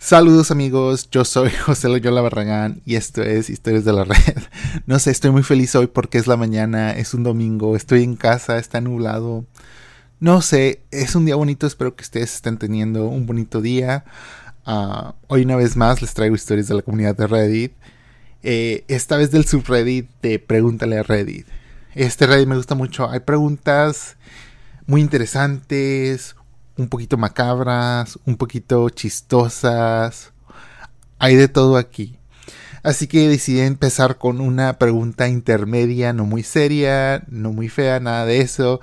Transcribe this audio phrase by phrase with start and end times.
[0.00, 4.38] Saludos amigos, yo soy José Loyola Barragán y esto es Historias de la Red.
[4.86, 8.14] No sé, estoy muy feliz hoy porque es la mañana, es un domingo, estoy en
[8.14, 9.44] casa, está nublado.
[10.20, 14.04] No sé, es un día bonito, espero que ustedes estén teniendo un bonito día.
[14.64, 17.72] Ah, hoy una vez más les traigo historias de la comunidad de Reddit.
[18.44, 21.48] Eh, esta vez del subreddit de Pregúntale a Reddit.
[21.96, 24.16] Este Reddit me gusta mucho, hay preguntas
[24.86, 26.36] muy interesantes,
[26.78, 30.32] un poquito macabras, un poquito chistosas.
[31.18, 32.16] Hay de todo aquí.
[32.82, 38.24] Así que decidí empezar con una pregunta intermedia, no muy seria, no muy fea, nada
[38.24, 38.80] de eso.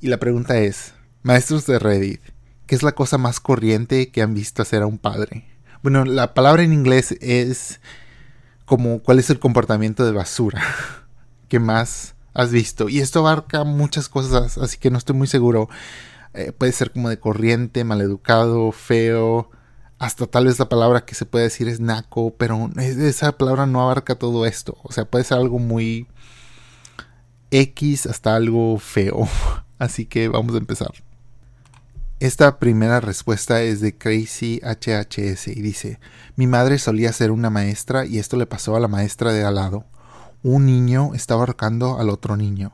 [0.00, 0.92] Y la pregunta es,
[1.22, 2.20] maestros de Reddit,
[2.66, 5.46] ¿qué es la cosa más corriente que han visto hacer a un padre?
[5.82, 7.80] Bueno, la palabra en inglés es
[8.66, 10.62] como cuál es el comportamiento de basura
[11.48, 12.88] que más has visto.
[12.88, 15.68] Y esto abarca muchas cosas, así que no estoy muy seguro.
[16.34, 19.50] Eh, puede ser como de corriente, maleducado, feo,
[20.00, 23.82] hasta tal vez la palabra que se puede decir es naco, pero esa palabra no
[23.82, 24.78] abarca todo esto.
[24.82, 26.06] O sea, puede ser algo muy
[27.50, 29.28] X hasta algo feo.
[29.78, 30.90] Así que vamos a empezar.
[32.18, 36.00] Esta primera respuesta es de Crazy HHS y dice,
[36.36, 39.56] mi madre solía ser una maestra y esto le pasó a la maestra de al
[39.56, 39.84] lado.
[40.42, 42.72] Un niño estaba ahorcando al otro niño.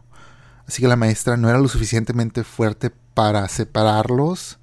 [0.69, 4.59] Así que la maestra no era lo suficientemente fuerte para separarlos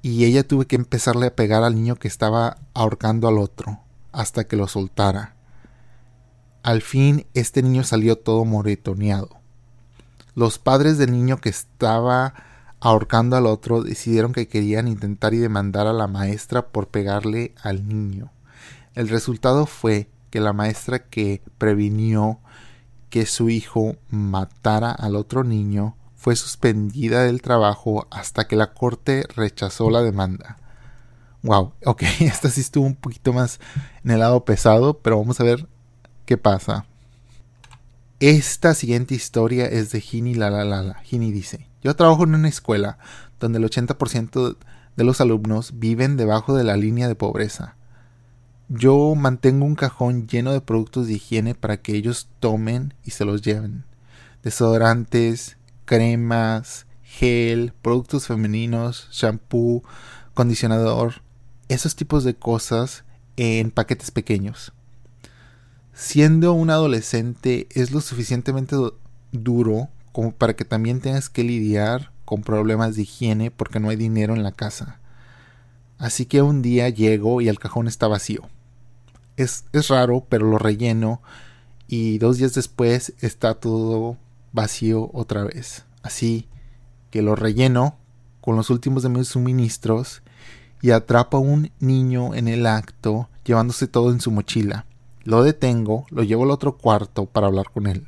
[0.00, 3.80] y ella tuvo que empezarle a pegar al niño que estaba ahorcando al otro
[4.12, 5.34] hasta que lo soltara.
[6.62, 9.40] Al fin este niño salió todo moretoneado.
[10.36, 12.34] Los padres del niño que estaba
[12.78, 17.88] ahorcando al otro decidieron que querían intentar y demandar a la maestra por pegarle al
[17.88, 18.30] niño.
[18.94, 22.38] El resultado fue que la maestra que previnió
[23.08, 29.24] que su hijo matara al otro niño fue suspendida del trabajo hasta que la corte
[29.34, 30.58] rechazó la demanda.
[31.42, 33.58] Wow, ok, esta sí estuvo un poquito más
[34.04, 35.66] en el lado pesado, pero vamos a ver
[36.26, 36.84] qué pasa.
[38.20, 40.94] Esta siguiente historia es de Gini la la la la.
[40.96, 42.98] Gini dice, yo trabajo en una escuela
[43.38, 44.58] donde el 80%
[44.96, 47.76] de los alumnos viven debajo de la línea de pobreza.
[48.68, 53.24] Yo mantengo un cajón lleno de productos de higiene para que ellos tomen y se
[53.24, 53.84] los lleven.
[54.42, 55.56] Desodorantes,
[55.90, 59.82] cremas, gel, productos femeninos, shampoo,
[60.34, 61.14] condicionador,
[61.66, 63.02] esos tipos de cosas
[63.36, 64.72] en paquetes pequeños.
[65.92, 68.76] Siendo un adolescente es lo suficientemente
[69.32, 73.96] duro como para que también tengas que lidiar con problemas de higiene porque no hay
[73.96, 75.00] dinero en la casa.
[75.98, 78.48] Así que un día llego y el cajón está vacío.
[79.36, 81.20] Es, es raro, pero lo relleno
[81.88, 84.18] y dos días después está todo
[84.52, 85.84] vacío otra vez.
[86.02, 86.48] Así
[87.10, 87.96] que lo relleno
[88.40, 90.22] con los últimos de mis suministros
[90.82, 94.86] y atrapa a un niño en el acto llevándose todo en su mochila.
[95.24, 98.06] Lo detengo, lo llevo al otro cuarto para hablar con él.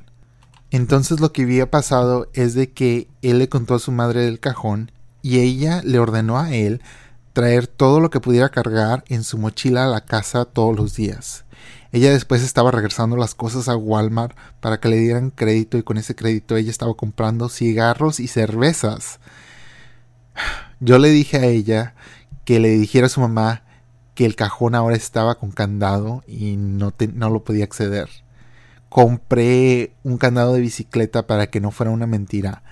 [0.70, 4.40] Entonces lo que había pasado es de que él le contó a su madre del
[4.40, 6.80] cajón y ella le ordenó a él
[7.34, 11.44] traer todo lo que pudiera cargar en su mochila a la casa todos los días.
[11.92, 15.98] Ella después estaba regresando las cosas a Walmart para que le dieran crédito y con
[15.98, 19.20] ese crédito ella estaba comprando cigarros y cervezas.
[20.80, 21.94] Yo le dije a ella
[22.46, 23.62] que le dijera a su mamá
[24.14, 28.08] que el cajón ahora estaba con candado y no, no lo podía acceder.
[28.88, 32.62] Compré un candado de bicicleta para que no fuera una mentira.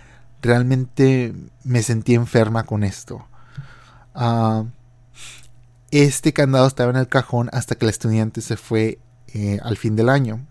[0.40, 3.26] Realmente me sentí enferma con esto.
[4.14, 4.64] Ah,
[5.90, 8.98] este candado estaba en el cajón hasta que el estudiante se fue
[9.34, 10.46] eh, al fin del año.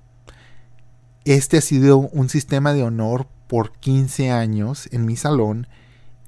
[1.25, 5.67] Este ha sido un sistema de honor por 15 años en mi salón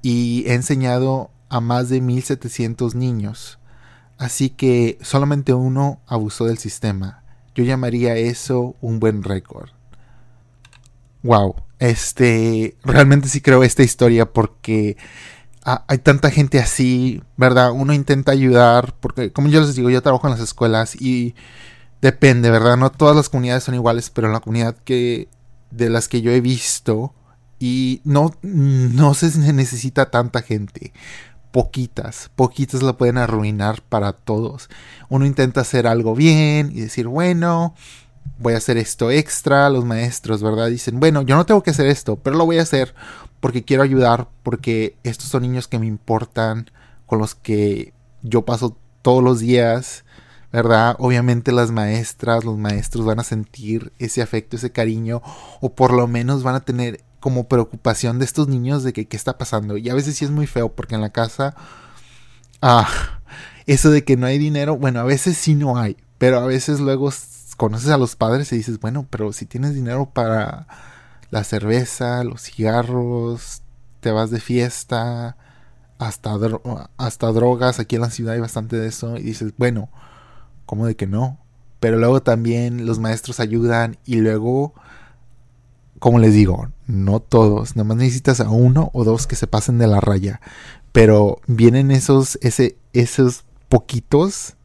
[0.01, 3.59] y he enseñado a más de 1700 niños.
[4.17, 7.23] Así que solamente uno abusó del sistema.
[7.55, 9.69] Yo llamaría eso un buen récord.
[11.23, 14.97] Wow, este realmente sí creo esta historia porque
[15.63, 17.71] hay tanta gente así, ¿verdad?
[17.71, 21.35] Uno intenta ayudar porque como yo les digo, yo trabajo en las escuelas y
[22.01, 22.77] Depende, ¿verdad?
[22.77, 25.29] No todas las comunidades son iguales, pero en la comunidad que
[25.69, 27.13] de las que yo he visto
[27.59, 30.93] y no no se necesita tanta gente.
[31.51, 34.69] Poquitas, poquitas la pueden arruinar para todos.
[35.09, 37.75] Uno intenta hacer algo bien y decir, bueno,
[38.39, 39.69] voy a hacer esto extra.
[39.69, 40.69] Los maestros, ¿verdad?
[40.69, 42.95] Dicen, bueno, yo no tengo que hacer esto, pero lo voy a hacer
[43.41, 46.71] porque quiero ayudar, porque estos son niños que me importan,
[47.05, 50.05] con los que yo paso todos los días
[50.51, 50.95] ¿verdad?
[50.99, 55.21] Obviamente las maestras, los maestros van a sentir ese afecto, ese cariño,
[55.61, 59.15] o por lo menos van a tener como preocupación de estos niños de que qué
[59.15, 59.77] está pasando.
[59.77, 61.55] Y a veces sí es muy feo porque en la casa...
[62.61, 62.87] Ah,
[63.65, 66.79] eso de que no hay dinero, bueno, a veces sí no hay, pero a veces
[66.79, 67.11] luego
[67.57, 70.67] conoces a los padres y dices, bueno, pero si tienes dinero para
[71.29, 73.61] la cerveza, los cigarros,
[73.99, 75.37] te vas de fiesta,
[75.99, 76.31] hasta,
[76.97, 79.89] hasta drogas, aquí en la ciudad hay bastante de eso, y dices, bueno,
[80.65, 81.39] ¿cómo de que no?
[81.79, 84.73] Pero luego también los maestros ayudan y luego,
[85.99, 89.77] como les digo, no todos, nada más necesitas a uno o dos que se pasen
[89.77, 90.41] de la raya,
[90.91, 94.55] pero vienen esos, ese, esos poquitos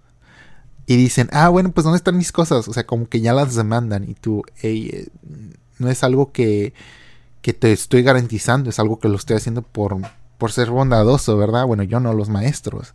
[0.86, 2.68] y dicen, ah, bueno, pues ¿dónde están mis cosas?
[2.68, 5.08] O sea, como que ya las demandan y tú, hey, eh,
[5.78, 6.74] no es algo que,
[7.42, 9.96] que te estoy garantizando, es algo que lo estoy haciendo por,
[10.38, 11.66] por ser bondadoso, ¿verdad?
[11.66, 12.94] Bueno, yo no, los maestros.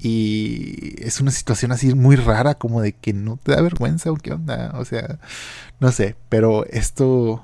[0.00, 4.16] Y es una situación así muy rara, como de que no te da vergüenza o
[4.16, 4.72] qué onda.
[4.74, 5.18] O sea,
[5.80, 7.42] no sé, pero esto.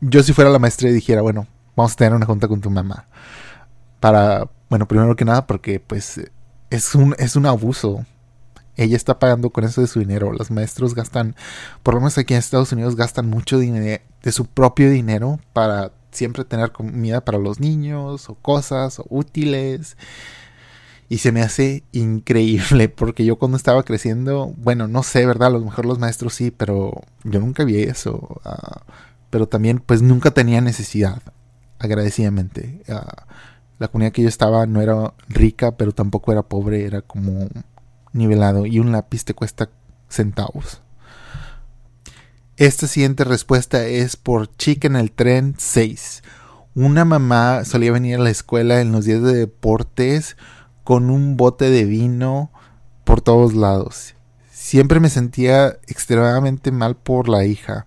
[0.00, 1.46] Yo, si fuera la maestra, y dijera, bueno,
[1.76, 3.06] vamos a tener una junta con tu mamá.
[4.00, 6.20] Para, bueno, primero que nada, porque pues
[6.70, 8.06] es un, es un abuso.
[8.76, 10.32] Ella está pagando con eso de su dinero.
[10.32, 11.36] Los maestros gastan,
[11.82, 15.92] por lo menos aquí en Estados Unidos, gastan mucho dinero de su propio dinero para
[16.12, 19.96] siempre tener comida para los niños o cosas o útiles.
[21.10, 25.48] Y se me hace increíble porque yo cuando estaba creciendo, bueno, no sé, ¿verdad?
[25.48, 28.40] A lo mejor los maestros sí, pero yo nunca vi eso.
[28.44, 28.82] Ah,
[29.28, 31.20] pero también pues nunca tenía necesidad,
[31.80, 32.82] agradecidamente.
[32.88, 33.26] Ah,
[33.80, 37.48] la comunidad que yo estaba no era rica, pero tampoco era pobre, era como
[38.12, 38.64] nivelado.
[38.64, 39.68] Y un lápiz te cuesta
[40.08, 40.80] centavos.
[42.56, 46.22] Esta siguiente respuesta es por Chica en el tren 6.
[46.76, 50.36] Una mamá solía venir a la escuela en los días de deportes
[50.90, 52.50] con un bote de vino
[53.04, 54.16] por todos lados.
[54.50, 57.86] Siempre me sentía extremadamente mal por la hija,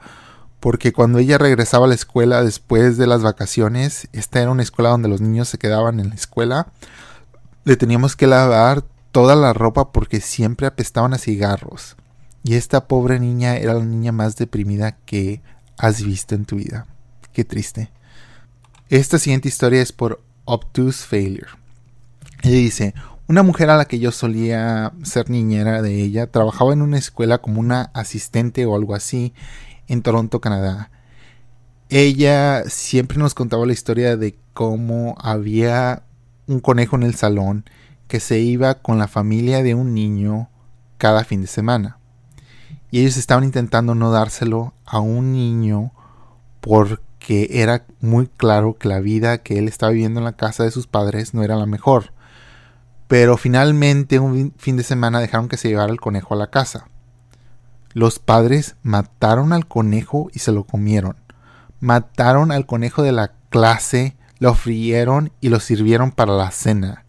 [0.61, 4.91] porque cuando ella regresaba a la escuela después de las vacaciones, esta era una escuela
[4.91, 6.67] donde los niños se quedaban en la escuela,
[7.65, 11.97] le teníamos que lavar toda la ropa porque siempre apestaban a cigarros.
[12.41, 15.41] Y esta pobre niña era la niña más deprimida que
[15.77, 16.87] has visto en tu vida.
[17.33, 17.91] Qué triste.
[18.87, 21.62] Esta siguiente historia es por Obtuse Failure.
[22.43, 22.93] Ella dice,
[23.27, 27.39] una mujer a la que yo solía ser niñera de ella trabajaba en una escuela
[27.39, 29.33] como una asistente o algo así
[29.87, 30.91] en Toronto, Canadá.
[31.89, 36.03] Ella siempre nos contaba la historia de cómo había
[36.47, 37.65] un conejo en el salón
[38.07, 40.49] que se iba con la familia de un niño
[40.97, 41.97] cada fin de semana
[42.93, 45.93] y ellos estaban intentando no dárselo a un niño
[46.61, 50.69] porque era muy claro que la vida que él estaba viviendo en la casa de
[50.69, 52.13] sus padres no era la mejor.
[53.13, 56.87] Pero finalmente un fin de semana dejaron que se llevara el conejo a la casa.
[57.93, 61.17] Los padres mataron al conejo y se lo comieron.
[61.79, 67.05] Mataron al conejo de la clase, lo frieron y lo sirvieron para la cena.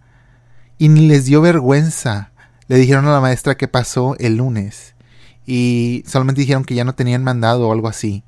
[0.77, 2.33] Y ni les dio vergüenza.
[2.69, 4.95] Le dijeron a la maestra qué pasó el lunes
[5.47, 8.25] y solamente dijeron que ya no tenían mandado o algo así.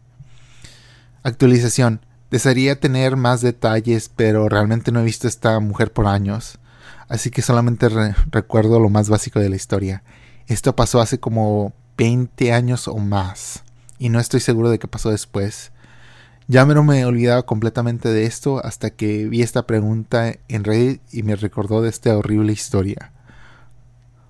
[1.23, 2.01] Actualización.
[2.31, 6.59] Desearía tener más detalles, pero realmente no he visto a esta mujer por años.
[7.09, 7.89] Así que solamente
[8.31, 10.03] recuerdo lo más básico de la historia.
[10.47, 13.63] Esto pasó hace como 20 años o más.
[13.99, 15.73] Y no estoy seguro de qué pasó después.
[16.49, 21.03] Ya me me he olvidado completamente de esto hasta que vi esta pregunta en Reddit
[21.13, 23.13] y me recordó de esta horrible historia.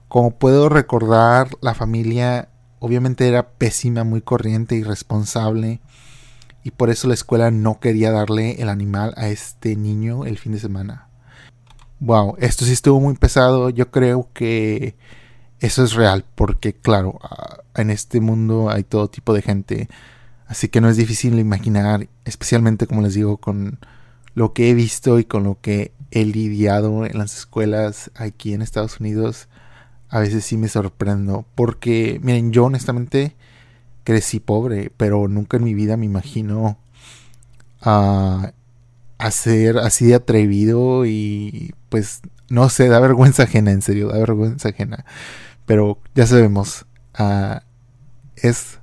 [0.09, 5.80] Como puedo recordar, la familia obviamente era pésima, muy corriente, irresponsable.
[6.62, 10.52] Y por eso la escuela no quería darle el animal a este niño el fin
[10.52, 11.05] de semana.
[12.00, 13.70] Wow, esto sí estuvo muy pesado.
[13.70, 14.96] Yo creo que
[15.60, 17.18] eso es real, porque claro,
[17.74, 19.88] en este mundo hay todo tipo de gente.
[20.46, 23.78] Así que no es difícil imaginar, especialmente como les digo, con
[24.34, 28.62] lo que he visto y con lo que he lidiado en las escuelas aquí en
[28.62, 29.48] Estados Unidos
[30.08, 31.46] a veces sí me sorprendo.
[31.54, 33.36] Porque, miren, yo honestamente
[34.04, 36.78] crecí pobre, pero nunca en mi vida me imagino
[39.18, 44.18] a, ser así de atrevido y pues no sé, da vergüenza ajena, en serio, da
[44.18, 45.04] vergüenza ajena.
[45.66, 46.87] Pero ya sabemos,
[47.18, 47.58] uh,
[48.37, 48.78] es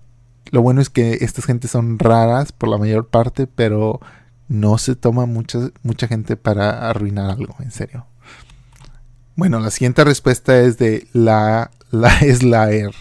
[0.52, 4.00] lo bueno es que estas gentes son raras por la mayor parte, pero
[4.48, 8.06] no se toma mucha, mucha gente para arruinar algo, en serio.
[9.36, 12.94] Bueno, la siguiente respuesta es de la, la Slayer.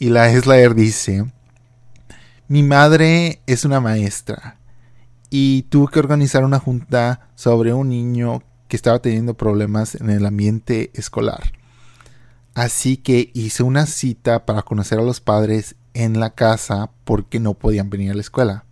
[0.00, 1.30] Y la Slayer dice,
[2.48, 4.56] mi madre es una maestra
[5.34, 10.26] y tuve que organizar una junta sobre un niño que estaba teniendo problemas en el
[10.26, 11.52] ambiente escolar.
[12.52, 17.54] Así que hice una cita para conocer a los padres en la casa porque no
[17.54, 18.66] podían venir a la escuela.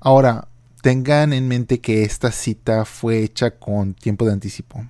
[0.00, 0.48] Ahora,
[0.82, 4.84] tengan en mente que esta cita fue hecha con tiempo de anticipo.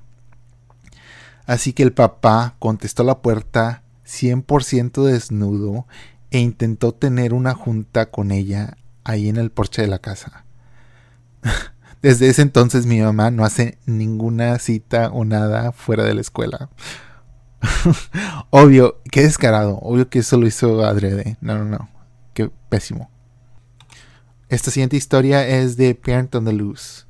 [1.44, 5.86] Así que el papá contestó la puerta 100% desnudo
[6.30, 10.43] e intentó tener una junta con ella ahí en el porche de la casa.
[12.02, 16.68] Desde ese entonces mi mamá no hace ninguna cita o nada fuera de la escuela.
[18.50, 19.78] obvio, qué descarado.
[19.80, 21.36] Obvio que eso lo hizo adrede.
[21.40, 21.88] No, no, no.
[22.34, 23.10] Qué pésimo.
[24.48, 27.04] Esta siguiente historia es de Parent on the Loose.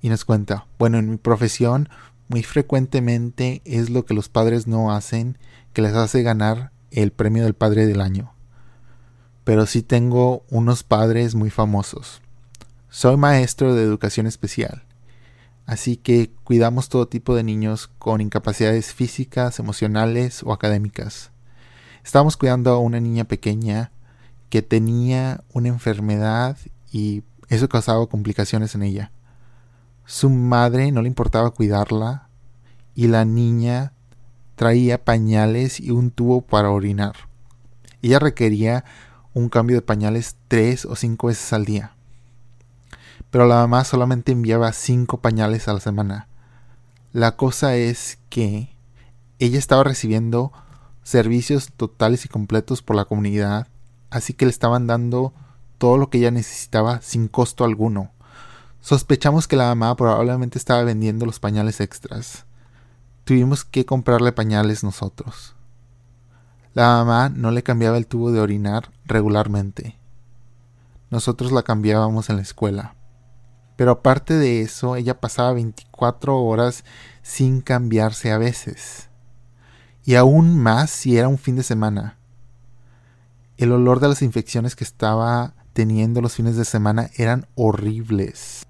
[0.00, 1.88] Y nos cuenta, bueno, en mi profesión
[2.28, 5.38] muy frecuentemente es lo que los padres no hacen
[5.72, 8.32] que les hace ganar el premio del padre del año.
[9.44, 12.22] Pero sí tengo unos padres muy famosos.
[12.90, 14.82] Soy maestro de educación especial,
[15.66, 21.30] así que cuidamos todo tipo de niños con incapacidades físicas, emocionales o académicas.
[22.02, 23.92] Estábamos cuidando a una niña pequeña
[24.48, 26.56] que tenía una enfermedad
[26.90, 29.12] y eso causaba complicaciones en ella.
[30.06, 32.30] Su madre no le importaba cuidarla
[32.94, 33.92] y la niña
[34.54, 37.16] traía pañales y un tubo para orinar.
[38.00, 38.86] Ella requería
[39.34, 41.97] un cambio de pañales tres o cinco veces al día.
[43.30, 46.28] Pero la mamá solamente enviaba cinco pañales a la semana.
[47.12, 48.74] La cosa es que
[49.38, 50.52] ella estaba recibiendo
[51.02, 53.68] servicios totales y completos por la comunidad,
[54.10, 55.32] así que le estaban dando
[55.78, 58.10] todo lo que ella necesitaba sin costo alguno.
[58.80, 62.44] Sospechamos que la mamá probablemente estaba vendiendo los pañales extras.
[63.24, 65.54] Tuvimos que comprarle pañales nosotros.
[66.74, 69.96] La mamá no le cambiaba el tubo de orinar regularmente.
[71.10, 72.94] Nosotros la cambiábamos en la escuela.
[73.78, 76.82] Pero aparte de eso, ella pasaba 24 horas
[77.22, 79.08] sin cambiarse a veces.
[80.04, 82.18] Y aún más si era un fin de semana.
[83.56, 88.66] El olor de las infecciones que estaba teniendo los fines de semana eran horribles.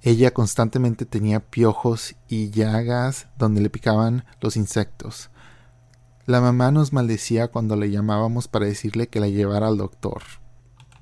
[0.00, 5.30] Ella constantemente tenía piojos y llagas donde le picaban los insectos.
[6.24, 10.22] La mamá nos maldecía cuando le llamábamos para decirle que la llevara al doctor.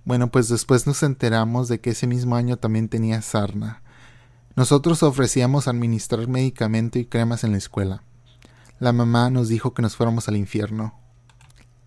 [0.04, 3.82] Bueno, pues después nos enteramos de que ese mismo año también tenía sarna.
[4.56, 8.02] Nosotros ofrecíamos administrar medicamento y cremas en la escuela.
[8.78, 10.94] La mamá nos dijo que nos fuéramos al infierno.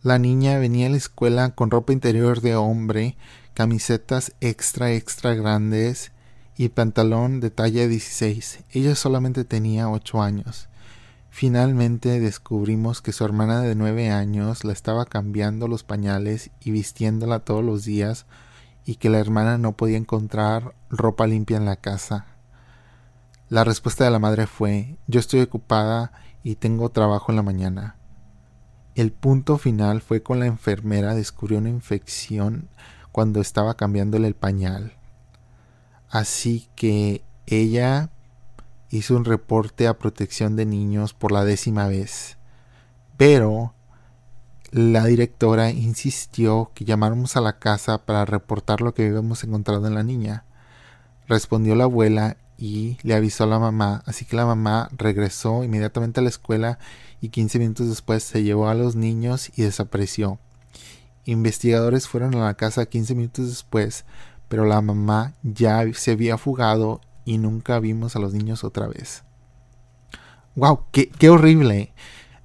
[0.03, 3.17] La niña venía a la escuela con ropa interior de hombre,
[3.53, 6.11] camisetas extra extra grandes
[6.57, 8.65] y pantalón de talla 16.
[8.71, 10.67] Ella solamente tenía 8 años.
[11.35, 17.39] Finalmente descubrimos que su hermana de 9 años la estaba cambiando los pañales y vistiéndola
[17.39, 18.27] todos los días
[18.85, 22.27] y que la hermana no podía encontrar ropa limpia en la casa.
[23.49, 26.11] La respuesta de la madre fue yo estoy ocupada
[26.43, 27.95] y tengo trabajo en la mañana.
[28.93, 32.69] El punto final fue con la enfermera descubrió una infección
[33.11, 34.93] cuando estaba cambiándole el pañal.
[36.11, 38.11] Así que ella
[38.97, 42.37] hizo un reporte a protección de niños por la décima vez.
[43.17, 43.73] Pero
[44.71, 49.95] la directora insistió que llamáramos a la casa para reportar lo que habíamos encontrado en
[49.95, 50.45] la niña.
[51.27, 56.19] Respondió la abuela y le avisó a la mamá, así que la mamá regresó inmediatamente
[56.19, 56.77] a la escuela
[57.19, 60.37] y 15 minutos después se llevó a los niños y desapareció.
[61.25, 64.05] Investigadores fueron a la casa 15 minutos después
[64.53, 69.23] pero la mamá ya se había fugado y nunca vimos a los niños otra vez.
[70.55, 70.85] ¡Wow!
[70.91, 71.93] ¡Qué, qué horrible!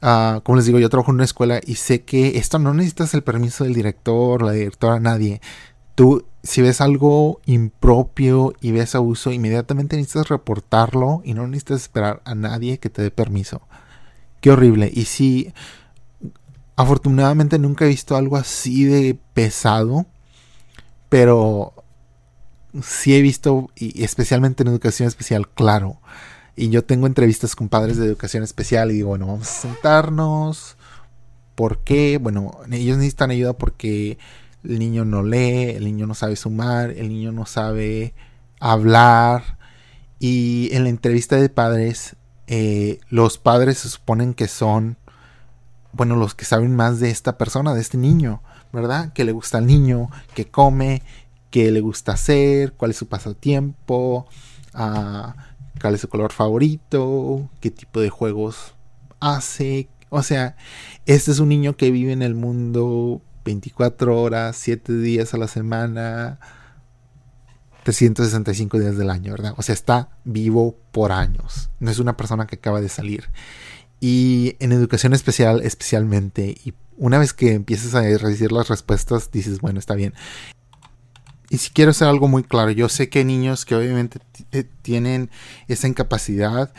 [0.00, 3.14] Ah, como les digo, yo trabajo en una escuela y sé que esto no necesitas
[3.14, 5.40] el permiso del director, la directora, nadie.
[5.94, 12.22] Tú, si ves algo impropio y ves abuso, inmediatamente necesitas reportarlo y no necesitas esperar
[12.24, 13.62] a nadie que te dé permiso.
[14.40, 14.90] Qué horrible.
[14.94, 15.52] Y si,
[16.76, 20.06] afortunadamente nunca he visto algo así de pesado,
[21.08, 21.77] pero
[22.82, 26.00] sí he visto, y especialmente en educación especial, claro.
[26.56, 30.76] Y yo tengo entrevistas con padres de educación especial y digo, bueno, vamos a sentarnos.
[31.54, 32.18] ¿Por qué?
[32.18, 34.18] Bueno, ellos necesitan ayuda porque
[34.64, 38.14] el niño no lee, el niño no sabe sumar, el niño no sabe
[38.60, 39.58] hablar.
[40.18, 42.16] Y en la entrevista de padres,
[42.48, 44.96] eh, los padres se suponen que son,
[45.92, 48.42] bueno, los que saben más de esta persona, de este niño,
[48.72, 49.12] ¿verdad?
[49.12, 51.02] Que le gusta al niño, que come,
[51.50, 54.26] qué le gusta hacer, cuál es su pasatiempo,
[54.74, 55.34] ah,
[55.80, 58.74] cuál es su color favorito, qué tipo de juegos
[59.20, 59.88] hace.
[60.10, 60.56] O sea,
[61.06, 65.48] este es un niño que vive en el mundo 24 horas, 7 días a la
[65.48, 66.38] semana,
[67.84, 69.54] 365 días del año, ¿verdad?
[69.56, 71.70] O sea, está vivo por años.
[71.80, 73.30] No es una persona que acaba de salir.
[74.00, 79.60] Y en educación especial, especialmente, y una vez que empiezas a recibir las respuestas, dices,
[79.60, 80.14] bueno, está bien.
[81.50, 84.20] Y si quiero hacer algo muy claro, yo sé que hay niños que obviamente
[84.52, 85.30] eh, tienen
[85.66, 86.72] esa incapacidad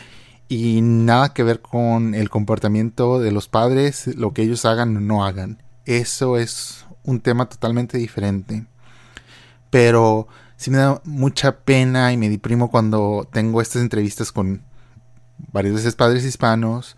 [0.47, 4.99] Y nada que ver con el comportamiento de los padres, lo que ellos hagan o
[4.99, 5.61] no hagan.
[5.85, 8.65] Eso es un tema totalmente diferente.
[9.69, 14.63] Pero sí me da mucha pena y me deprimo cuando tengo estas entrevistas con
[15.51, 16.97] varios veces padres hispanos,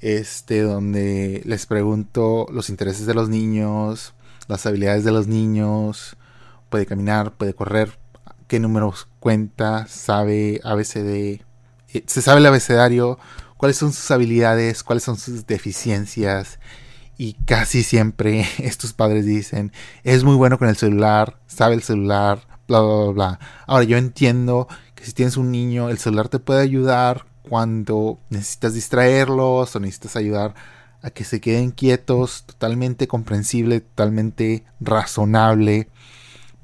[0.00, 4.14] este, donde les pregunto los intereses de los niños,
[4.48, 6.16] las habilidades de los niños,
[6.70, 7.98] puede caminar, puede correr,
[8.48, 11.42] qué números cuenta, sabe ABCD,
[11.92, 13.18] eh, se sabe el abecedario,
[13.56, 16.58] cuáles son sus habilidades, cuáles son sus deficiencias.
[17.18, 19.72] Y casi siempre estos padres dicen,
[20.04, 23.40] es muy bueno con el celular, sabe el celular, bla, bla, bla, bla.
[23.66, 28.74] Ahora yo entiendo que si tienes un niño, el celular te puede ayudar cuando necesitas
[28.74, 30.54] distraerlos o necesitas ayudar
[31.02, 35.88] a que se queden quietos, totalmente comprensible, totalmente razonable.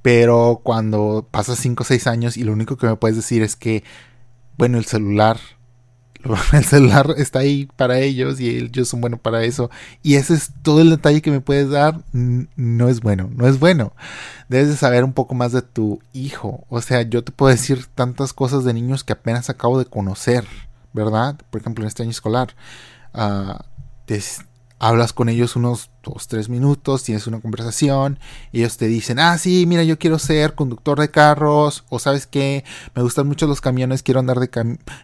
[0.07, 3.57] Pero cuando pasas 5 o 6 años y lo único que me puedes decir es
[3.57, 3.83] que,
[4.57, 5.41] bueno, el celular,
[6.53, 9.69] el celular está ahí para ellos y ellos son buenos para eso.
[10.05, 12.05] Y ese es todo el detalle que me puedes dar.
[12.13, 13.95] No es bueno, no es bueno.
[14.49, 16.65] Debes de saber un poco más de tu hijo.
[16.69, 20.47] O sea, yo te puedo decir tantas cosas de niños que apenas acabo de conocer,
[20.93, 21.37] ¿verdad?
[21.51, 22.55] Por ejemplo, en este año escolar.
[23.13, 23.59] Uh,
[24.79, 28.19] hablas con ellos unos 2, 3 minutos, tienes una conversación,
[28.53, 32.65] ellos te dicen, ah, sí, mira, yo quiero ser conductor de carros, o sabes qué,
[32.95, 34.51] me gustan mucho los camiones, quiero andar de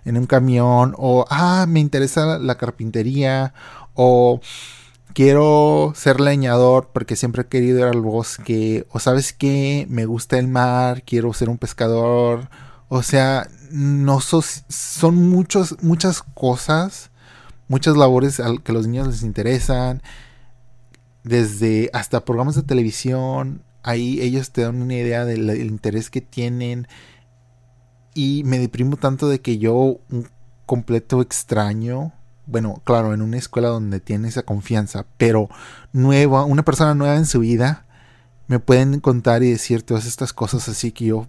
[0.04, 3.54] en un camión, o, ah, me interesa la carpintería,
[3.94, 4.40] o
[5.14, 10.38] quiero ser leñador porque siempre he querido ir al bosque, o sabes qué, me gusta
[10.38, 12.48] el mar, quiero ser un pescador,
[12.88, 17.11] o sea, no son muchos, muchas cosas
[17.72, 20.02] muchas labores que a los niños les interesan,
[21.24, 26.86] desde hasta programas de televisión, ahí ellos te dan una idea del, interés que tienen.
[28.12, 29.74] Y me deprimo tanto de que yo,
[30.10, 30.28] un
[30.66, 32.12] completo extraño,
[32.44, 35.48] bueno, claro, en una escuela donde tiene esa confianza, pero
[35.94, 37.86] nueva, una persona nueva en su vida,
[38.48, 41.26] me pueden contar y decir todas estas cosas así que yo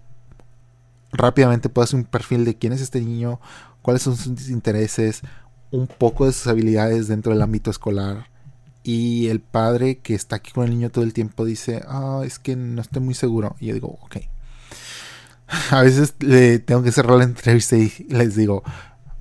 [1.10, 3.40] rápidamente puedo hacer un perfil de quién es este niño,
[3.80, 5.22] cuáles son sus intereses,
[5.74, 8.28] un poco de sus habilidades dentro del ámbito escolar.
[8.84, 12.38] Y el padre que está aquí con el niño todo el tiempo dice, ah, es
[12.38, 13.56] que no estoy muy seguro.
[13.58, 14.16] Y yo digo, ok.
[15.70, 18.62] A veces le tengo que cerrar la entrevista y les digo,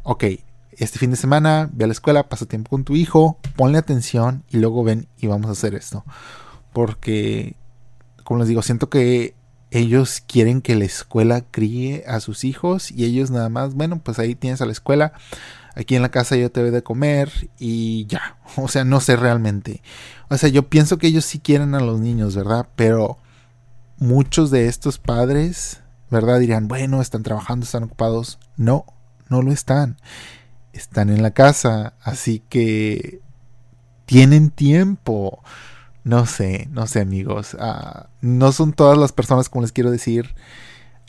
[0.03, 0.25] ok,
[0.77, 4.43] este fin de semana ve a la escuela, pasa tiempo con tu hijo, ponle atención
[4.49, 6.03] y luego ven y vamos a hacer esto.
[6.71, 7.55] Porque,
[8.23, 9.33] como les digo, siento que
[9.71, 14.19] ellos quieren que la escuela críe a sus hijos y ellos nada más, bueno, pues
[14.19, 15.13] ahí tienes a la escuela
[15.75, 18.37] aquí en la casa yo te doy de comer y ya.
[18.55, 19.81] O sea, no sé realmente.
[20.29, 22.67] O sea, yo pienso que ellos sí quieren a los niños, ¿verdad?
[22.75, 23.17] Pero
[23.97, 25.81] muchos de estos padres,
[26.11, 26.39] ¿verdad?
[26.39, 28.39] Dirían, bueno, están trabajando, están ocupados.
[28.57, 28.85] No,
[29.29, 29.97] no lo están.
[30.71, 33.21] Están en la casa, así que
[34.05, 35.43] tienen tiempo.
[36.03, 37.55] No sé, no sé amigos.
[37.59, 40.35] Ah, no son todas las personas como les quiero decir.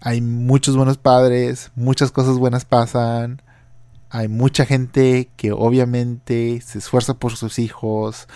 [0.00, 3.42] Hay muchos buenos padres, muchas cosas buenas pasan
[4.14, 8.29] hay mucha gente que obviamente se esfuerza por sus hijos.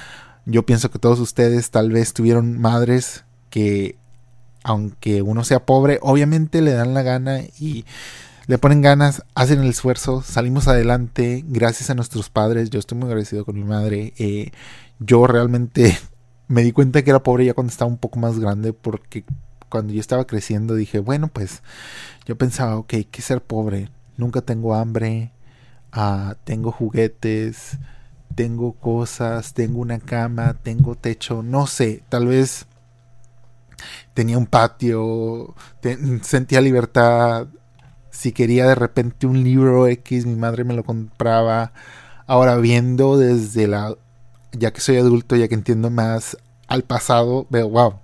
[0.45, 3.97] Yo pienso que todos ustedes tal vez tuvieron madres que,
[4.65, 7.85] aunque uno sea pobre, obviamente le dan la gana y
[8.49, 12.71] le ponen ganas, hacen el esfuerzo, salimos adelante gracias a nuestros padres.
[12.71, 14.15] Yo estoy muy agradecido con mi madre.
[14.19, 14.51] Eh,
[14.99, 15.97] yo realmente
[16.49, 19.25] me di cuenta que era pobre ya cuando estaba un poco más grande porque
[19.69, 21.63] cuando yo estaba creciendo dije, bueno, pues
[22.27, 25.31] yo pensaba, ok, que ser pobre, nunca tengo hambre,
[26.45, 27.79] Tengo juguetes,
[28.35, 32.67] tengo cosas, tengo una cama, tengo techo, no sé, tal vez
[34.15, 35.55] tenía un patio,
[36.23, 37.49] sentía libertad,
[38.11, 41.73] si quería de repente un libro X, mi madre me lo compraba.
[42.27, 43.97] Ahora viendo desde la,
[44.53, 48.01] ya que soy adulto, ya que entiendo más al pasado, veo, wow,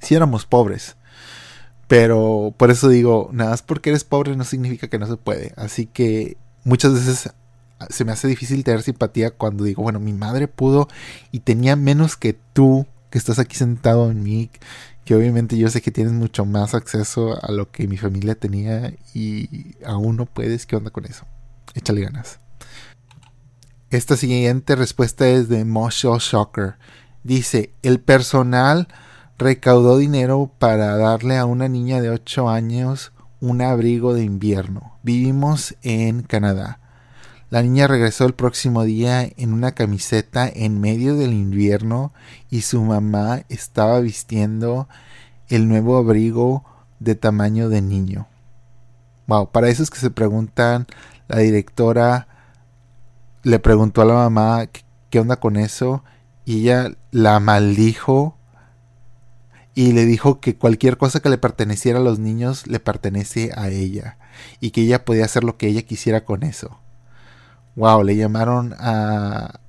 [0.00, 0.96] si éramos pobres.
[1.86, 5.52] Pero por eso digo, nada más porque eres pobre no significa que no se puede.
[5.56, 7.30] Así que muchas veces
[7.90, 10.88] se me hace difícil tener simpatía cuando digo, bueno, mi madre pudo
[11.30, 14.50] y tenía menos que tú que estás aquí sentado en mí,
[15.04, 18.92] que obviamente yo sé que tienes mucho más acceso a lo que mi familia tenía
[19.14, 21.24] y aún no puedes, ¿qué onda con eso?
[21.74, 22.40] Échale ganas.
[23.90, 26.74] Esta siguiente respuesta es de Moshel Shocker.
[27.24, 28.88] Dice, el personal
[29.38, 34.98] recaudó dinero para darle a una niña de 8 años un abrigo de invierno.
[35.02, 36.80] Vivimos en Canadá.
[37.50, 42.12] La niña regresó el próximo día en una camiseta en medio del invierno
[42.50, 44.88] y su mamá estaba vistiendo
[45.48, 46.64] el nuevo abrigo
[47.00, 48.26] de tamaño de niño.
[49.26, 50.86] Wow, para esos que se preguntan,
[51.26, 52.28] la directora
[53.42, 54.68] le preguntó a la mamá
[55.10, 56.02] qué onda con eso
[56.44, 58.37] y ella la maldijo
[59.78, 63.68] y le dijo que cualquier cosa que le perteneciera a los niños le pertenece a
[63.68, 64.18] ella
[64.58, 66.80] y que ella podía hacer lo que ella quisiera con eso.
[67.76, 69.60] Wow, le llamaron a,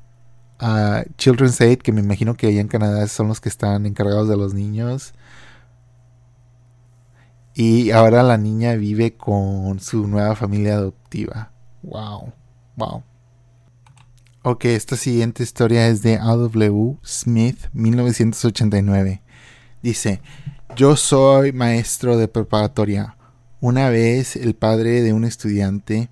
[0.58, 4.28] a Children's Aid, que me imagino que allá en Canadá son los que están encargados
[4.28, 5.14] de los niños.
[7.54, 11.52] Y ahora la niña vive con su nueva familia adoptiva.
[11.84, 12.34] Wow,
[12.78, 13.04] wow.
[14.42, 16.98] Ok, esta siguiente historia es de A.W.
[17.04, 19.22] Smith, 1989.
[19.82, 20.22] Dice,
[20.76, 23.16] yo soy maestro de preparatoria.
[23.62, 26.10] Una vez el padre de un estudiante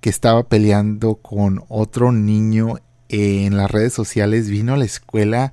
[0.00, 2.76] que estaba peleando con otro niño
[3.08, 5.52] en las redes sociales vino a la escuela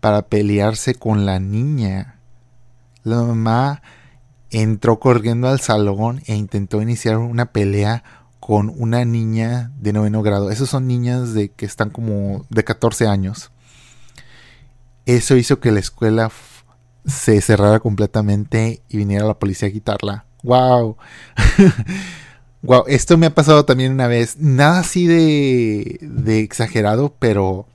[0.00, 2.18] para pelearse con la niña.
[3.04, 3.82] La mamá
[4.50, 8.02] entró corriendo al salón e intentó iniciar una pelea
[8.40, 10.50] con una niña de noveno grado.
[10.50, 13.52] Esos son niñas de que están como de 14 años.
[15.06, 16.30] Eso hizo que la escuela
[17.06, 20.24] se cerrara completamente y viniera la policía a quitarla.
[20.42, 20.96] ¡Wow!
[22.62, 24.38] wow, esto me ha pasado también una vez.
[24.38, 27.66] Nada así de, de exagerado, pero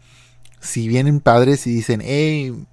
[0.60, 2.66] si vienen padres y dicen, hey,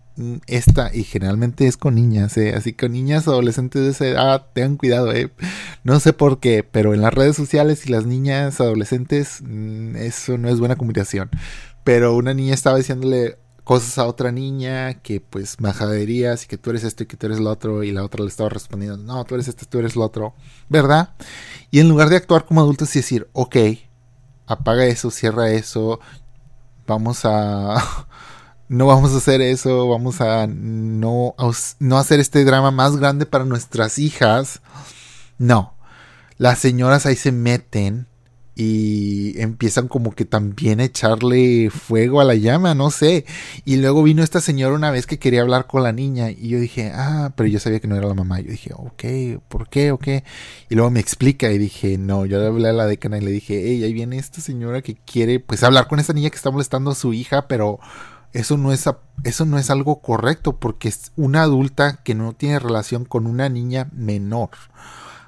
[0.46, 2.54] esta, y generalmente es con niñas, ¿eh?
[2.54, 5.30] así que niñas adolescentes de esa edad, tengan cuidado, ¿eh?
[5.84, 10.38] no sé por qué, pero en las redes sociales y las niñas adolescentes, mm, eso
[10.38, 11.30] no es buena comunicación.
[11.84, 13.36] Pero una niña estaba diciéndole,
[13.66, 17.26] cosas a otra niña que pues majaderías y que tú eres esto y que tú
[17.26, 19.96] eres lo otro y la otra le estaba respondiendo, no, tú eres esto, tú eres
[19.96, 20.34] lo otro,
[20.68, 21.16] ¿verdad?
[21.72, 23.56] Y en lugar de actuar como adultos y decir, ok,
[24.46, 25.98] apaga eso, cierra eso,
[26.86, 28.06] vamos a...
[28.68, 31.50] no vamos a hacer eso, vamos a no, a
[31.80, 34.60] no hacer este drama más grande para nuestras hijas.
[35.38, 35.74] No,
[36.38, 38.06] las señoras ahí se meten
[38.58, 43.26] y empiezan como que también a echarle fuego a la llama, no sé.
[43.66, 46.58] Y luego vino esta señora una vez que quería hablar con la niña y yo
[46.58, 48.40] dije, ah, pero yo sabía que no era la mamá.
[48.40, 49.92] Yo dije, ok, ¿por qué?
[49.92, 50.24] ¿O qué?
[50.70, 53.30] Y luego me explica y dije, no, yo le hablé a la decana y le
[53.30, 56.50] dije, hey, ahí viene esta señora que quiere pues hablar con esta niña que está
[56.50, 57.78] molestando a su hija, pero
[58.32, 58.88] eso no es
[59.24, 63.50] eso no es algo correcto porque es una adulta que no tiene relación con una
[63.50, 64.50] niña menor.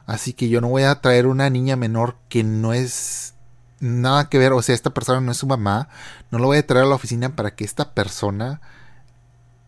[0.08, 3.34] Así que yo no voy a traer una niña menor que no es
[3.78, 5.90] nada que ver, o sea, esta persona no es su mamá,
[6.30, 8.62] no lo voy a traer a la oficina para que esta persona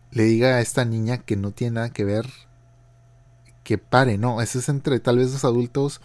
[0.09, 2.25] le diga a esta niña que no tiene nada que ver,
[3.63, 6.01] que pare, no, eso es entre tal vez los adultos,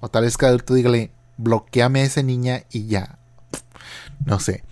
[0.00, 3.18] o tal vez cada adulto dígale, bloqueame a esa niña y ya.
[4.26, 4.64] No sé.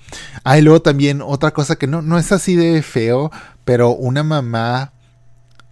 [0.45, 3.31] Ah, y luego también otra cosa que no, no es así de feo,
[3.65, 4.93] pero una mamá,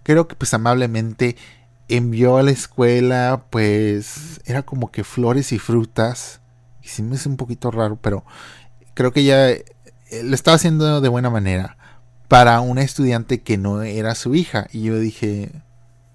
[0.01, 1.35] creo que pues amablemente
[1.87, 6.41] envió a la escuela, pues era como que flores y frutas.
[6.81, 8.23] Y sí me hace un poquito raro, pero
[8.93, 9.65] creo que ya eh,
[10.23, 11.77] lo estaba haciendo de buena manera
[12.27, 14.67] para una estudiante que no era su hija.
[14.71, 15.51] Y yo dije,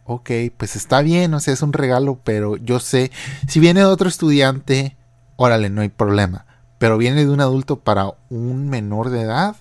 [0.05, 3.11] ok, pues está bien, o sea, es un regalo, pero yo sé,
[3.49, 4.97] si viene de otro estudiante,
[5.37, 6.47] órale, no hay problema.
[6.79, 9.57] Pero viene de un adulto para un menor de edad,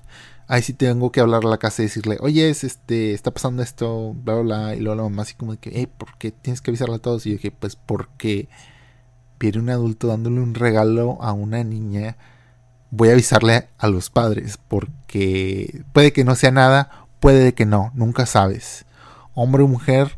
[0.50, 4.16] ahí sí tengo que hablar a la casa y decirle, oye, este, está pasando esto,
[4.16, 4.76] bla, bla, bla.
[4.76, 7.26] Y luego la mamá así como de que, ¿por qué tienes que avisarle a todos?
[7.26, 8.50] Y yo dije, pues porque
[9.40, 12.18] viene un adulto dándole un regalo a una niña.
[12.90, 17.92] Voy a avisarle a los padres porque puede que no sea nada, puede que no,
[17.94, 18.88] nunca sabes.
[19.36, 20.18] Hombre o mujer,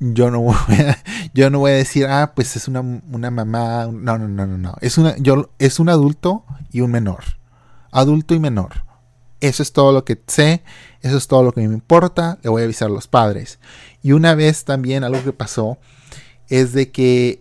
[0.00, 0.54] yo no voy
[0.86, 0.98] a,
[1.32, 3.86] yo no voy a decir, ah, pues es una, una mamá.
[3.86, 4.74] No, no, no, no, no.
[4.82, 7.24] Es, una, yo, es un adulto y un menor.
[7.90, 8.85] Adulto y menor
[9.40, 10.62] eso es todo lo que sé,
[11.02, 13.58] eso es todo lo que me importa, le voy a avisar a los padres.
[14.02, 15.78] Y una vez también algo que pasó
[16.48, 17.40] es de que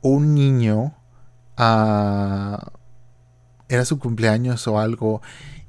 [0.00, 0.94] un niño
[1.56, 2.72] ah,
[3.68, 5.22] era su cumpleaños o algo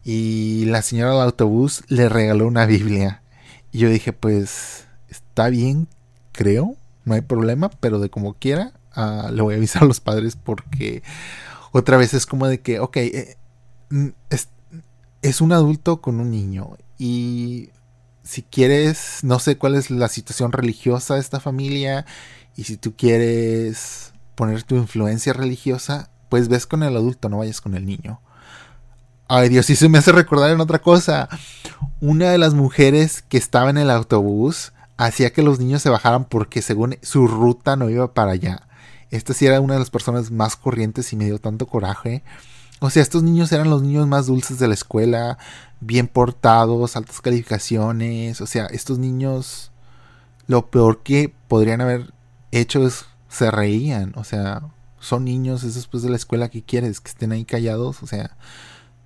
[0.04, 3.24] y la señora del autobús le regaló una Biblia.
[3.72, 5.88] Y yo dije, pues está bien,
[6.32, 10.00] creo, no hay problema, pero de como quiera, uh, le voy a avisar a los
[10.00, 11.04] padres porque
[11.72, 13.38] otra vez es como de que, ok, eh,
[15.26, 17.70] es un adulto con un niño y
[18.22, 22.06] si quieres, no sé cuál es la situación religiosa de esta familia
[22.56, 27.60] y si tú quieres poner tu influencia religiosa, pues ves con el adulto, no vayas
[27.60, 28.22] con el niño.
[29.28, 31.28] Ay Dios, y se me hace recordar en otra cosa.
[32.02, 36.26] Una de las mujeres que estaba en el autobús hacía que los niños se bajaran
[36.26, 38.68] porque según su ruta no iba para allá.
[39.10, 42.24] Esta sí era una de las personas más corrientes y me dio tanto coraje
[42.80, 45.38] o sea, estos niños eran los niños más dulces de la escuela,
[45.80, 48.42] bien portados, altas calificaciones.
[48.42, 49.72] O sea, estos niños,
[50.48, 52.14] lo peor que podrían haber
[52.52, 54.14] hecho es se reían.
[54.16, 54.62] O sea,
[55.00, 58.36] son niños, es después de la escuela que quieres, que estén ahí callados, o sea,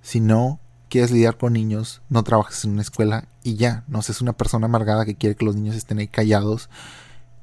[0.02, 4.22] si no quieres lidiar con niños, no trabajes en una escuela y ya, no seas
[4.22, 6.70] una persona amargada que quiere que los niños estén ahí callados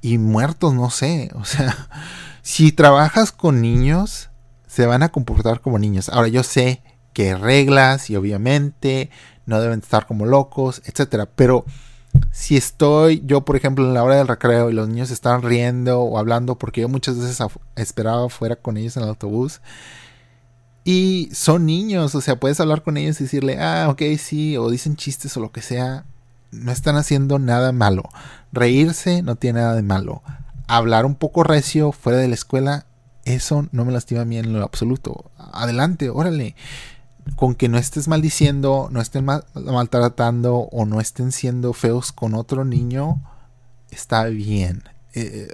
[0.02, 1.90] y muertos, no sé, o sea,
[2.42, 4.30] si trabajas con niños,
[4.78, 6.08] se van a comportar como niños.
[6.10, 9.10] Ahora yo sé que reglas y obviamente
[9.48, 11.66] no deben estar como locos, etcétera, pero
[12.32, 16.00] si estoy yo, por ejemplo, en la hora del recreo y los niños están riendo
[16.00, 17.40] o hablando, porque yo muchas veces
[17.76, 19.62] esperaba fuera con ellos en el autobús,
[20.84, 24.70] y son niños, o sea, puedes hablar con ellos y decirle, ah, ok, sí, o
[24.70, 26.06] dicen chistes o lo que sea,
[26.52, 28.04] no están haciendo nada malo.
[28.52, 30.22] Reírse no tiene nada de malo.
[30.68, 32.87] Hablar un poco recio fuera de la escuela,
[33.36, 35.32] eso no me lastima a mí en lo absoluto.
[35.38, 36.56] Adelante, órale
[37.36, 42.64] con que no estés maldiciendo, no estén maltratando o no estén siendo feos con otro
[42.64, 43.22] niño,
[43.92, 44.84] está bien.
[45.14, 45.48] Eh,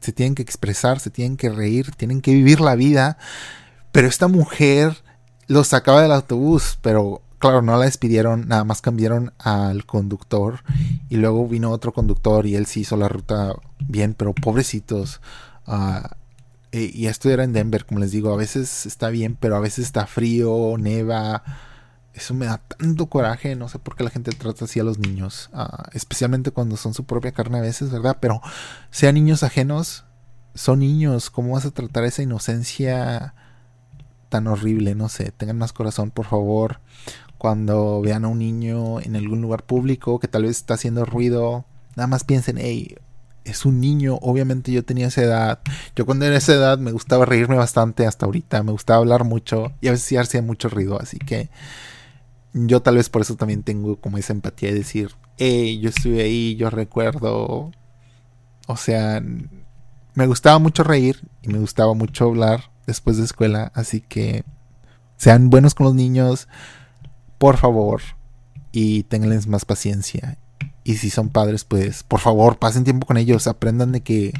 [0.00, 3.18] se tienen que expresar, se tienen que reír, tienen que vivir la vida.
[3.90, 5.02] Pero esta mujer
[5.46, 10.60] los sacaba del autobús, pero claro, no la despidieron, nada más cambiaron al conductor
[11.08, 15.20] y luego vino otro conductor y él sí hizo la ruta bien, pero pobrecitos.
[15.66, 16.06] Uh,
[16.72, 19.60] eh, y esto era en Denver, como les digo, a veces está bien, pero a
[19.60, 21.42] veces está frío, neva.
[22.14, 24.98] Eso me da tanto coraje, no sé por qué la gente trata así a los
[24.98, 28.16] niños, ah, especialmente cuando son su propia carne a veces, ¿verdad?
[28.20, 28.40] Pero
[28.90, 30.04] sean niños ajenos,
[30.54, 33.34] son niños, ¿cómo vas a tratar esa inocencia
[34.30, 34.94] tan horrible?
[34.94, 36.80] No sé, tengan más corazón, por favor.
[37.38, 41.66] Cuando vean a un niño en algún lugar público que tal vez está haciendo ruido,
[41.96, 42.96] nada más piensen, hey,
[43.46, 45.60] es un niño, obviamente yo tenía esa edad.
[45.94, 49.72] Yo cuando era esa edad me gustaba reírme bastante hasta ahorita, me gustaba hablar mucho
[49.80, 51.48] y a veces hacía mucho ruido, así que
[52.52, 56.22] yo tal vez por eso también tengo como esa empatía de decir, hey, yo estuve
[56.22, 57.70] ahí, yo recuerdo.
[58.66, 59.22] O sea,
[60.14, 64.44] me gustaba mucho reír y me gustaba mucho hablar después de escuela, así que
[65.16, 66.48] sean buenos con los niños,
[67.38, 68.00] por favor,
[68.72, 70.38] y tenganles más paciencia
[70.86, 74.32] y si son padres, pues por favor pasen tiempo con ellos, aprendan de qué,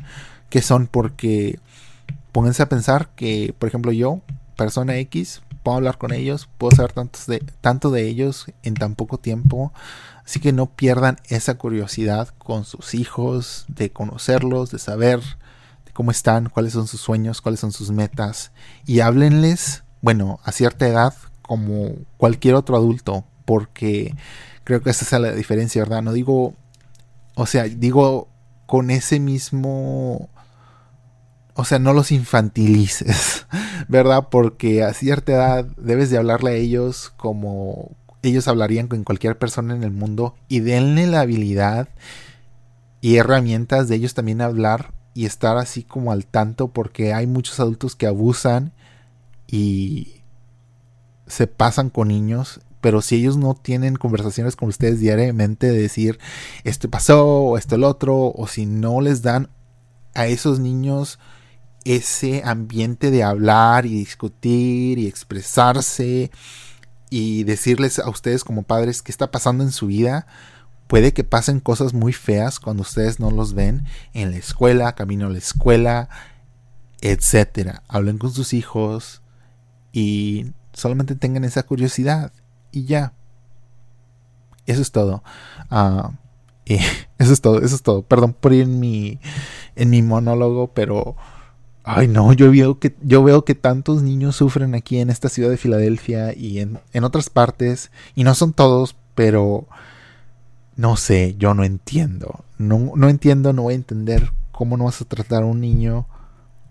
[0.63, 1.59] son, porque
[2.31, 4.21] pónganse a pensar que, por ejemplo, yo,
[4.57, 8.95] persona X, puedo hablar con ellos, puedo saber tantos de, tanto de ellos en tan
[8.95, 9.73] poco tiempo.
[10.25, 15.19] Así que no pierdan esa curiosidad con sus hijos, de conocerlos, de saber
[15.85, 18.53] de cómo están, cuáles son sus sueños, cuáles son sus metas.
[18.87, 24.15] Y háblenles, bueno, a cierta edad, como cualquier otro adulto, porque
[24.67, 26.03] Creo que esa es la diferencia, ¿verdad?
[26.03, 26.55] No digo,
[27.37, 28.27] o sea, digo
[28.67, 30.29] con ese mismo,
[31.55, 33.47] o sea, no los infantilices,
[33.89, 34.27] ¿verdad?
[34.29, 37.93] Porque a cierta edad debes de hablarle a ellos como
[38.25, 41.89] ellos hablarían con cualquier persona en el mundo y denle la habilidad
[43.01, 47.61] y herramientas de ellos también hablar y estar así como al tanto porque hay muchos
[47.61, 48.73] adultos que abusan
[49.47, 50.23] y
[51.29, 56.21] se pasan con niños pero si ellos no tienen conversaciones con ustedes diariamente de decir
[56.63, 59.51] esto pasó o esto el otro, o si no les dan
[60.15, 61.19] a esos niños
[61.85, 66.31] ese ambiente de hablar y discutir y expresarse
[67.11, 70.29] y decirles a ustedes como padres qué está pasando en su vida,
[70.87, 75.27] puede que pasen cosas muy feas cuando ustedes no los ven en la escuela, camino
[75.27, 76.09] a la escuela,
[77.01, 77.83] etcétera.
[77.89, 79.23] Hablen con sus hijos
[79.91, 82.31] y solamente tengan esa curiosidad
[82.77, 83.15] y ya.
[84.67, 85.23] Eso es todo.
[85.71, 86.13] Ah,
[86.67, 88.03] eso es todo, eso es todo.
[88.03, 89.19] Perdón por ir en mi,
[89.75, 91.17] en mi monólogo, pero...
[91.89, 95.51] Ay no, yo veo que yo veo que tantos niños sufren aquí en esta ciudad
[95.51, 99.69] de Filadelfia y en, en otras partes, y no son todos, pero
[100.75, 102.45] no sé, yo no entiendo.
[102.59, 106.09] No, no entiendo, no voy a entender cómo no vas a tratar a un niño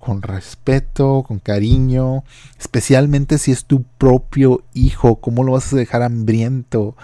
[0.05, 2.23] con respeto, con cariño,
[2.59, 6.95] especialmente si es tu propio hijo, ¿cómo lo vas a dejar hambriento?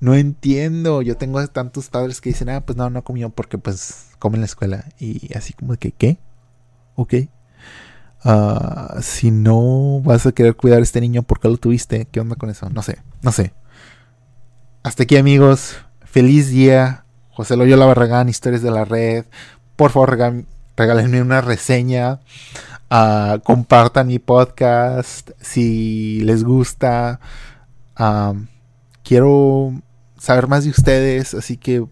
[0.00, 4.06] No entiendo, yo tengo tantos padres que dicen, ah, pues no, no comió porque pues
[4.18, 6.18] come en la escuela y así como de que, ¿qué?
[6.94, 7.14] Ok.
[8.24, 12.36] Uh, si no vas a querer cuidar a este niño porque lo tuviste, ¿qué onda
[12.36, 12.70] con eso?
[12.70, 13.52] No sé, no sé.
[14.82, 17.04] Hasta aquí amigos, feliz día.
[17.28, 19.26] José Loyola Barragán, Historias de la Red.
[19.76, 20.16] Por favor,
[20.76, 22.20] regálenme una reseña,
[22.90, 27.20] uh, compartan mi podcast si les gusta.
[29.02, 29.72] quiero
[30.18, 31.86] saber más de ustedes, así que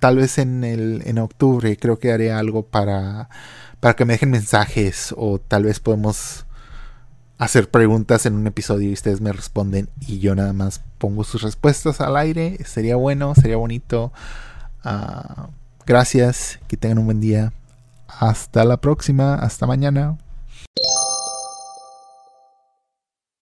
[0.00, 3.28] tal vez en, el, en octubre creo que haré algo para,
[3.80, 6.46] para que me dejen mensajes o tal vez podemos
[7.38, 11.42] hacer preguntas en un episodio y ustedes me responden y yo nada más pongo sus
[11.42, 12.58] respuestas al aire.
[12.64, 14.12] Sería bueno, sería bonito.
[14.82, 15.48] Ah,
[15.86, 17.52] gracias, que tengan un buen día.
[18.08, 20.18] Hasta la próxima, hasta mañana.